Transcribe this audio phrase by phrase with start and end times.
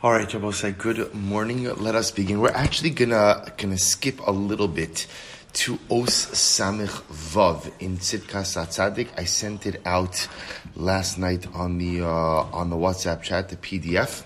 [0.00, 1.64] All right, say good morning.
[1.74, 2.38] Let us begin.
[2.38, 5.08] We're actually gonna gonna skip a little bit
[5.54, 9.08] to Os Samich Vav in Tzidkas HaTzadik.
[9.16, 10.28] I sent it out
[10.76, 14.22] last night on the uh, on the WhatsApp chat, the PDF,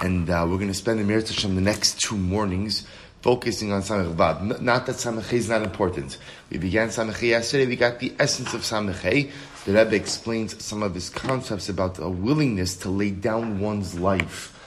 [0.00, 2.86] and uh, we're gonna spend the Meretz the next two mornings
[3.22, 4.60] focusing on Samich Vav.
[4.60, 6.18] Not that Samich is not important.
[6.50, 7.66] We began Samich yesterday.
[7.66, 9.30] We got the essence of Samich
[9.64, 14.58] the Rebbe explains some of his concepts about a willingness to lay down one's life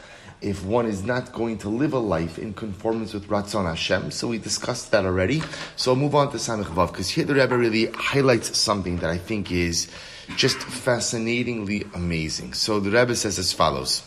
[0.42, 4.12] if one is not going to live a life in conformance with Ratzon Hashem.
[4.12, 5.42] So we discussed that already.
[5.76, 9.10] So I'll move on to Samech Vav, because here the Rebbe really highlights something that
[9.10, 9.90] I think is
[10.38, 12.54] just fascinatingly amazing.
[12.54, 14.02] So the Rebbe says as follows.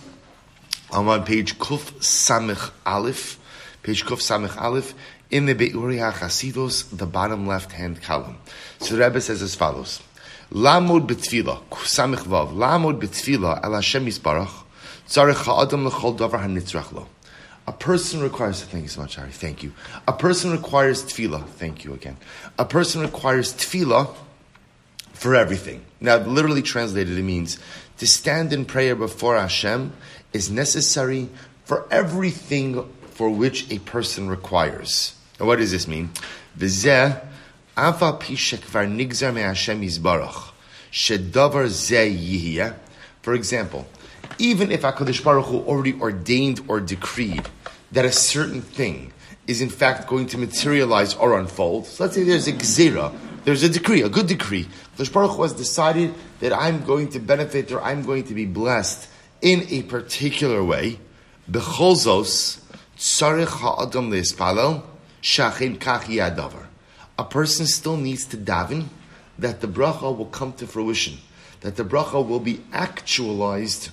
[0.91, 3.39] I'm on page Kuf Samech Aleph,
[3.83, 4.95] page Samech Aleph,
[5.31, 8.39] in the Be'uri HaChasidos, the bottom left hand column.
[8.81, 10.01] So the Rebbe says as follows.
[10.51, 14.65] Lamod betfila, samich vav, lamod betfila al Hashem yisbarach,
[15.07, 17.07] tzarech ha'adam l'chol davar ha'nitzrach lo.
[17.67, 19.75] A person requires, thank you so much, Ari, thank you.
[20.07, 22.17] A person requires tefillah, thank you again.
[22.59, 24.15] A person requires tefillah
[25.13, 25.85] for everything.
[26.01, 27.59] Now, literally translated, it means
[27.99, 29.93] to stand in prayer before Hashem
[30.33, 31.29] is necessary
[31.65, 35.13] for everything for which a person requires.
[35.41, 36.11] Now, what does this mean?
[36.57, 37.21] V'zeh
[37.77, 39.57] nigzar.
[40.93, 42.71] Shedavar ze
[43.21, 43.89] For example,
[44.39, 47.49] even if HaKadosh Baruch Hu already ordained or decreed
[47.91, 49.13] that a certain thing
[49.49, 53.65] is in fact going to materialize or unfold, so let's say there's a gzera, there's
[53.65, 54.69] a decree, a good decree.
[54.97, 58.47] HaKadosh Baruch Hu has decided that I'm going to benefit or I'm going to be
[58.47, 59.11] blessed
[59.43, 61.01] in a particular way.
[61.51, 62.61] Becholzos,
[62.99, 64.13] ha'adam
[67.19, 68.87] a person still needs to daven
[69.39, 71.19] that the bracha will come to fruition,
[71.61, 73.91] that the bracha will be actualized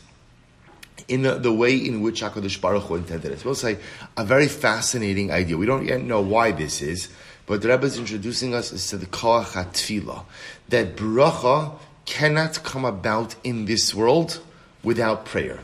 [1.08, 3.46] in the way in which HaKadosh Baruch Hu intended it.
[3.46, 3.78] We'll say
[4.18, 5.58] a very fascinating idea.
[5.58, 7.10] We don't yet know why this is,
[7.46, 10.24] but the Rebbe is introducing us to the Koach HaTfilah,
[10.70, 14.40] that bracha cannot come about in this world
[14.84, 15.60] without prayer.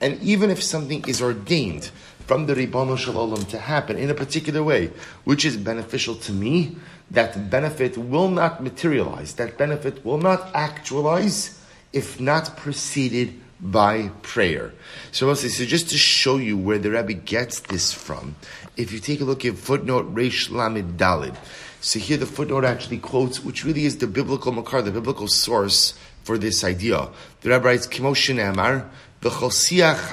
[0.00, 1.90] And even if something is ordained
[2.26, 4.90] from the Ribbon Shalom to happen in a particular way,
[5.24, 6.76] which is beneficial to me,
[7.10, 11.60] that benefit will not materialize, that benefit will not actualize
[11.92, 14.72] if not preceded by prayer.
[15.12, 18.34] So, so just to show you where the Rebbe gets this from,
[18.76, 21.36] if you take a look at footnote Reish Lamed Dalid,
[21.80, 25.94] so here the footnote actually quotes, which really is the biblical makar, the biblical source
[26.24, 27.08] for this idea.
[27.42, 28.90] The Rebbe writes, Kimoshin Amar,
[29.22, 30.10] V'chol siach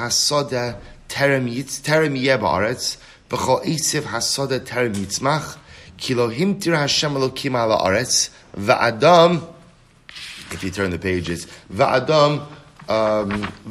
[1.84, 2.98] ترمیه بارت
[3.32, 5.56] بخوا ایسف حساد ترمیت مخ
[6.00, 8.30] کلو هم تیر هشم الو کیم آرت
[8.68, 9.42] و ادام
[10.52, 11.48] if you turn the pages
[11.80, 12.42] و ادام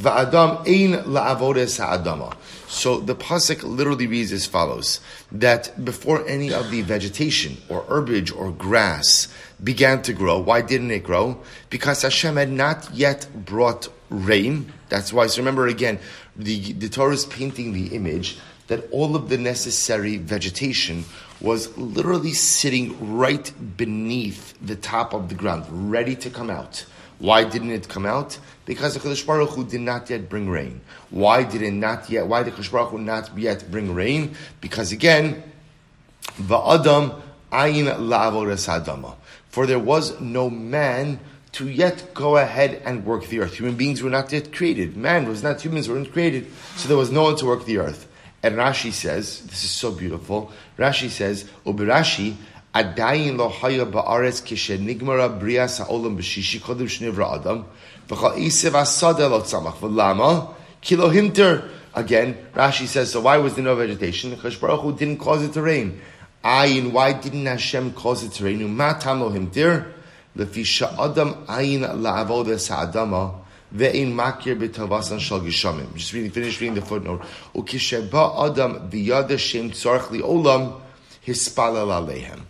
[0.05, 2.25] و ادام این لعوارس ادامه
[2.73, 5.01] So the pasuk literally reads as follows:
[5.31, 9.29] that before any of the vegetation or herbage or grass
[9.63, 11.39] began to grow, why didn't it grow?
[11.69, 14.73] Because Hashem had not yet brought rain.
[14.89, 15.27] That's why.
[15.27, 15.99] So remember again,
[16.35, 18.39] the the Torah is painting the image
[18.69, 21.05] that all of the necessary vegetation
[21.43, 26.87] was literally sitting right beneath the top of the ground, ready to come out.
[27.23, 28.37] Why didn't it come out?
[28.65, 30.81] Because the Kodesh Baruch Hu did not yet bring rain.
[31.11, 32.27] Why did it not yet?
[32.27, 34.35] Why did Kodesh Baruch Hu not yet bring rain?
[34.61, 35.41] Because again,
[36.33, 37.23] va'adam
[37.53, 39.15] ayin la'avodas adama.
[39.51, 41.21] For there was no man
[41.53, 43.55] to yet go ahead and work the earth.
[43.55, 44.97] Human beings were not yet created.
[44.97, 46.51] Man was not, humans weren't created.
[46.75, 48.09] So there was no one to work the earth.
[48.43, 50.51] And Rashi says, this is so beautiful.
[50.77, 52.35] Rashi says, Ubirashi,
[52.75, 57.67] Adayin lo haya ba'aretz kishe nigmara bria sa'olam b'shishi kodim shnivra adam.
[58.09, 59.77] V'chal isev asada lo tzamach.
[59.77, 60.55] V'lama?
[60.81, 61.69] Kilo hinter.
[61.95, 64.31] Again Rashi says so why was there no vegetation?
[64.31, 66.01] Because Baruch Hu didn't cause it to rain.
[66.43, 68.61] Ayin why didn't Hashem cause it to rain?
[68.61, 69.93] Umatam lo hinter.
[70.35, 73.35] Lefisha adam ayin la'avodah sa'adama
[73.75, 75.95] Ve'in makir b'tavasan shal gishamim.
[75.95, 77.23] Just reading, finish reading the footnote.
[77.55, 80.81] Ukisheba adam v'yada shem tzarch olam
[81.27, 82.43] hispalal alehem.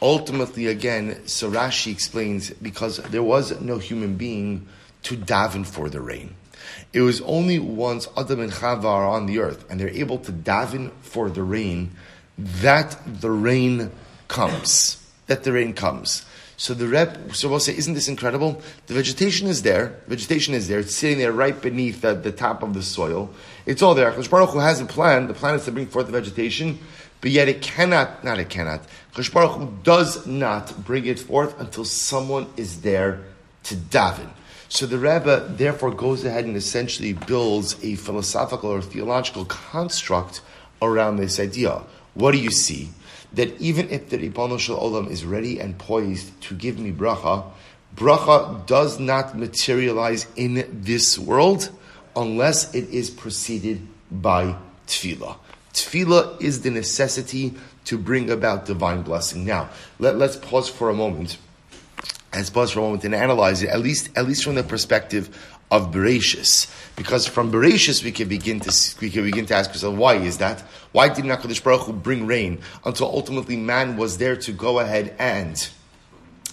[0.00, 4.68] Ultimately, again, Sarashi explains because there was no human being
[5.04, 6.34] to daven for the rain.
[6.92, 10.32] It was only once Adam and Chava are on the earth and they're able to
[10.32, 11.92] daven for the rain
[12.38, 13.90] that the rain
[14.28, 15.04] comes.
[15.26, 16.24] That the rain comes.
[16.56, 18.60] So the rep, so we'll say, isn't this incredible?
[18.86, 20.00] The vegetation is there.
[20.08, 20.80] Vegetation is there.
[20.80, 23.30] It's sitting there right beneath the, the top of the soil.
[23.64, 24.10] It's all there.
[24.10, 25.28] Chosh Baruch Hu has a plan.
[25.28, 26.80] The plan is to bring forth the vegetation,
[27.20, 28.82] but yet it cannot, not it cannot.
[29.14, 33.20] Chosh Baruch Hu does not bring it forth until someone is there
[33.64, 34.30] to daven.
[34.68, 40.42] So the Rebbe therefore goes ahead and essentially builds a philosophical or theological construct
[40.82, 41.82] around this idea.
[42.14, 42.90] What do you see?
[43.32, 47.44] That even if the Ribbon Shel Olam is ready and poised to give me bracha,
[47.96, 51.70] bracha does not materialize in this world
[52.14, 54.54] unless it is preceded by
[54.86, 55.36] tefillah.
[55.84, 57.54] Tefillah is the necessity
[57.84, 59.44] to bring about divine blessing.
[59.44, 61.38] Now, let, us pause for a moment.
[62.34, 65.54] Let's pause for a moment and analyze it, at least, at least from the perspective
[65.70, 66.70] of Bereshis.
[66.96, 70.38] Because from Bereshis we can begin to we can begin to ask ourselves, why is
[70.38, 70.60] that?
[70.92, 75.14] Why did Hakadosh Baruch Hu bring rain until ultimately man was there to go ahead
[75.18, 75.54] and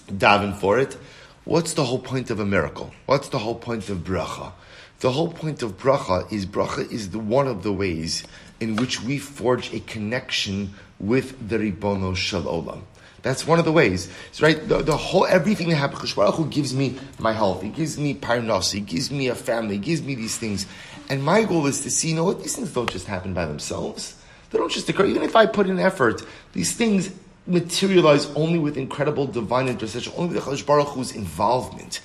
[0.08, 0.96] daven for it?
[1.44, 2.92] What's the whole point of a miracle?
[3.06, 4.52] What's the whole point of bracha?
[5.00, 8.24] The whole point of bracha is bracha is the, one of the ways
[8.60, 12.82] in which we forge a connection with the Ribono Shel Olam.
[13.22, 14.08] That's one of the ways.
[14.28, 14.68] It's right.
[14.68, 17.60] The, the, whole everything that happens, Baruch Hu gives me my health.
[17.60, 18.72] He gives me parnos.
[18.72, 19.74] He gives me a family.
[19.74, 20.64] He gives me these things.
[21.08, 22.40] And my goal is to see, you know what?
[22.40, 24.14] These things don't just happen by themselves.
[24.50, 25.06] They don't just occur.
[25.06, 26.22] Even if I put in effort,
[26.52, 27.10] these things
[27.48, 32.00] materialize only with incredible divine intercession, only with the Baruch Hu's involvement.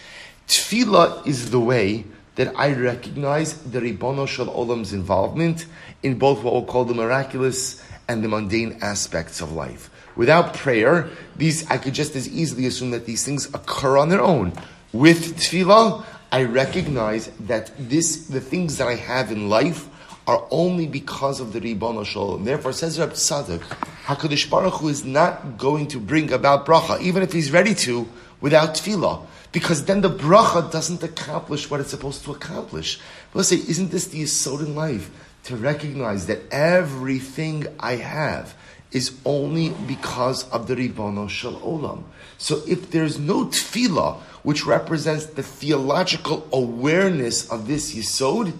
[0.47, 2.05] Tefillah is the way
[2.35, 5.65] that I recognize the Ribono Shel Olam's involvement
[6.01, 9.89] in both what we'll call the miraculous and the mundane aspects of life.
[10.15, 14.21] Without prayer, these I could just as easily assume that these things occur on their
[14.21, 14.53] own.
[14.93, 19.87] With tefillah, I recognize that this the things that I have in life
[20.27, 22.45] are only because of the Ribono Shel Olam.
[22.45, 23.61] Therefore, says Rab Tzadok,
[24.05, 28.07] Hakadosh Baruch Hu is not going to bring about bracha, even if he's ready to,
[28.39, 32.99] without tefillah because then the bracha doesn't accomplish what it's supposed to accomplish.
[33.33, 35.11] Let's say, isn't this the yisod in life?
[35.45, 38.55] To recognize that everything I have
[38.91, 42.03] is only because of the Ribono Shel Olam.
[42.37, 48.53] So if there's no tefillah, which represents the theological awareness of this yisod,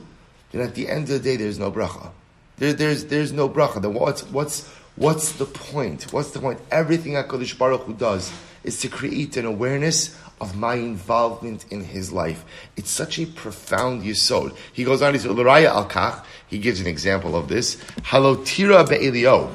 [0.52, 2.12] then at the end of the day, there's no bracha.
[2.58, 3.82] There, there's, there's no bracha.
[3.82, 6.12] Then what's, what's, what's the point?
[6.12, 6.60] What's the point?
[6.72, 8.32] Everything HaKadosh Baruch Hu does
[8.64, 12.44] is to create an awareness of my involvement in his life.
[12.76, 14.56] It's such a profound yisod.
[14.74, 17.76] He goes on, he says, L'raya al he gives an example of this.
[18.02, 19.52] Halotira be'elio.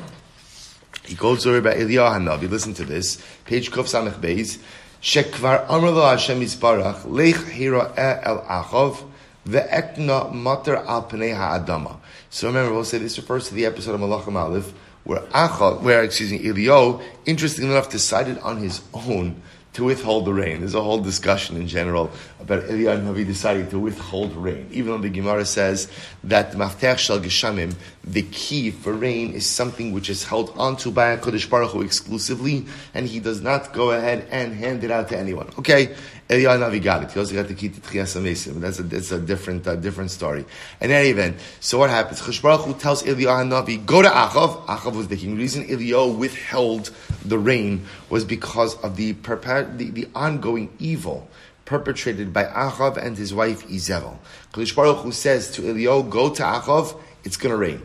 [1.05, 2.51] He goes over by Eliyahu Hanavi.
[2.51, 3.23] Listen to this.
[3.45, 4.59] Page Kuf Samech Beis.
[5.03, 9.05] Shekvar Amr lo Hashem Yisparach, Lech Hira el Achov,
[9.47, 11.99] Ve'etna Mater al Ha'adama.
[12.31, 14.73] So remember, we'll say this refers to the episode of Malachim Aleph,
[15.05, 19.41] where Achov, where, excuse me, Eliyahu, interestingly enough, decided on his own
[19.75, 20.61] to withhold the rain.
[20.61, 22.11] There's a whole discussion in general
[22.41, 24.67] about Eliyahu Navi deciding to withhold rain.
[24.73, 25.93] Even though the Gemara says
[26.25, 31.15] that Maftech Shal Geshamim, the key for rain, is something which is held onto by
[31.15, 32.65] HaKadosh Baruch Hu exclusively,
[32.95, 35.51] and he does not go ahead and hand it out to anyone.
[35.59, 35.95] Okay,
[36.29, 37.13] Eliyahu Navi got it.
[37.13, 38.61] He also got the key to Tchias HaMesim.
[38.61, 40.45] That's a, that's a different, uh, different story.
[40.81, 42.21] In any event, so what happens?
[42.21, 44.67] Chash Baruch Hu tells Eliyahu Navi, go to Achav.
[44.67, 45.37] Achav was the king.
[45.37, 46.91] The reason Eliyahu withheld
[47.25, 51.29] the rain was because of the, the, the ongoing evil
[51.65, 54.19] perpetrated by Achav and his wife Izel.
[54.53, 57.83] Kadosh says to Eliyahu, go to Achav, it's going to rain.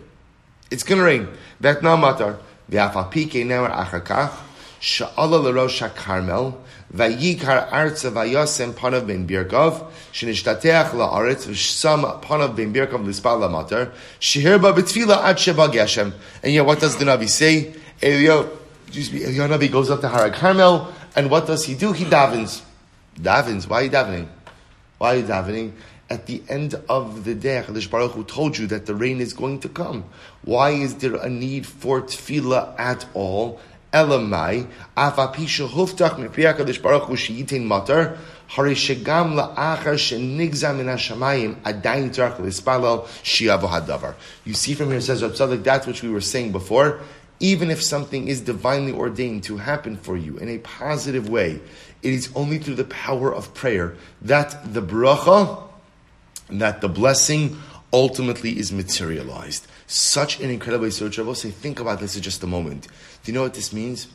[0.69, 1.27] It's going to rain.
[1.59, 2.39] That no matter.
[2.71, 4.31] V'afapike never achakach,
[4.81, 6.55] sha'ala l'rosh ha'karmel,
[6.93, 14.73] v'yikar arza v'yosem panav ben birkov, shenishtateach la'aretz v'sham panav ben birkov l'spal la'matar, shehirba
[14.73, 16.11] b'tfila ad sheba geshem.
[16.43, 17.73] And yet what does the Navi say?
[18.01, 18.49] Eliyahu,
[18.87, 21.93] excuse me, Eliyahu Navi goes up to Har Carmel, and what does he do?
[21.93, 22.63] He davens.
[23.19, 23.67] Davens.
[23.67, 24.27] Why are you davening?
[24.97, 25.73] Why are you davening?
[26.09, 29.31] At the end of the day, Hakadosh Baruch Hu told you that the rain is
[29.31, 30.03] going to come.
[30.43, 33.61] Why is there a need for tefillah at all?
[33.93, 38.17] Elamai, afapisha huftach mipri Hakadosh Baruch Hu matar,
[38.47, 44.15] hari shegam la'achar shenigza min hashamayim l'spalel shiavo hadavar.
[44.45, 47.01] You see from here, says Rav Tzadok, that's which we were saying before,
[47.41, 51.59] even if something is divinely ordained to happen for you in a positive way,
[52.01, 55.63] it is only through the power of prayer that the bracha,
[56.49, 57.57] that the blessing
[57.91, 59.67] ultimately is materialized.
[59.91, 60.89] Such an incredible way.
[60.89, 62.87] So say, think about this for just a moment.
[63.23, 64.07] Do you know what this means?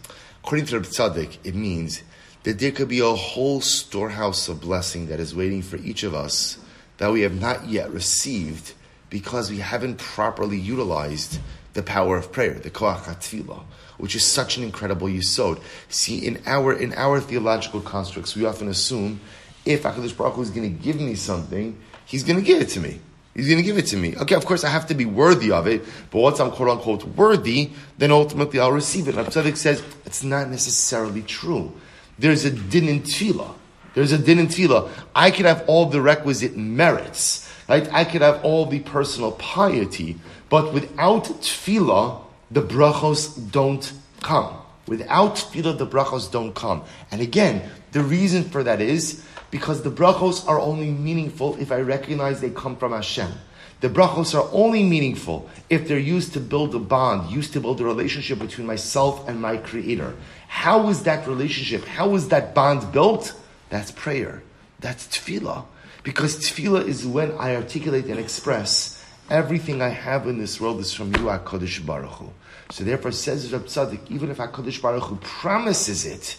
[0.42, 2.02] According to Rabbi Tzadok, it means
[2.44, 6.14] that there could be a whole storehouse of blessing that is waiting for each of
[6.14, 6.56] us
[6.96, 8.72] that we have not yet received
[9.10, 11.40] because we haven't properly utilized
[11.74, 13.62] the power of prayer, the koach hatfilah,
[13.98, 15.60] which is such an incredible yisod.
[15.90, 19.20] See, in our in our theological constructs, we often assume
[19.66, 22.70] if Hakadosh Baruch Hu is going to give me something, He's going to give it
[22.70, 23.00] to me.
[23.36, 24.16] He's going to give it to me.
[24.16, 27.04] Okay, of course I have to be worthy of it, but once I'm quote unquote
[27.04, 29.14] worthy, then ultimately I'll receive it.
[29.14, 31.70] And Tzadok says it's not necessarily true.
[32.18, 33.54] There's a din in tefillah.
[33.92, 34.90] There's a din in tefillah.
[35.14, 37.86] I could have all the requisite merits, right?
[37.92, 40.16] I could have all the personal piety,
[40.48, 44.56] but without tefillah, the brachos don't come.
[44.86, 46.84] Without tefillah, the brachos don't come.
[47.10, 51.80] And again, the reason for that is because the brachos are only meaningful if I
[51.80, 53.32] recognize they come from Hashem.
[53.80, 57.80] The brachos are only meaningful if they're used to build a bond, used to build
[57.80, 60.14] a relationship between myself and my Creator.
[60.48, 61.84] How is that relationship?
[61.84, 63.38] How is that bond built?
[63.68, 64.42] That's prayer.
[64.80, 65.66] That's tefillah.
[66.02, 70.94] Because tefillah is when I articulate and express everything I have in this world is
[70.94, 72.30] from you, HaKadosh Baruch Hu.
[72.70, 76.38] So therefore, says Rab Tzaddik, even if HaKadosh Baruch Hu promises it,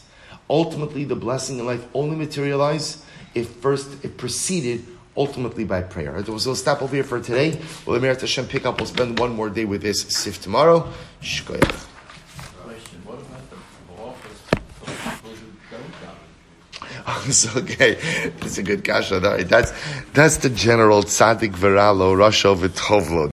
[0.49, 3.03] ultimately the blessing in life only materialize
[3.35, 4.85] if first it preceded
[5.15, 6.23] ultimately by prayer.
[6.23, 7.59] So we'll stop over here for today.
[7.85, 8.77] We'll Emir Hashem pick up.
[8.77, 10.91] We'll spend one more day with this sif tomorrow.
[11.21, 11.85] Shkoyach.
[17.09, 17.97] Oh, it's okay.
[18.41, 19.21] It's a good kasha.
[19.21, 19.71] That's
[20.11, 23.25] that's the general tzaddik veralo, Rasha V'tovlo.